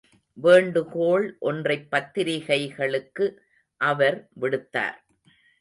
வேண்டுகோள் 0.33 1.37
ஒன்றைப் 1.39 1.91
பத்திரிகைகளுக்கு 1.91 3.27
அவர் 3.77 4.29
விடுத்தார். 4.41 4.99